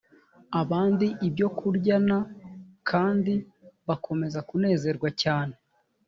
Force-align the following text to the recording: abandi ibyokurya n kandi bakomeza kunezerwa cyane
abandi 0.61 1.07
ibyokurya 1.27 1.95
n 2.07 2.09
kandi 2.89 3.33
bakomeza 3.87 4.39
kunezerwa 4.47 5.09
cyane 5.21 5.55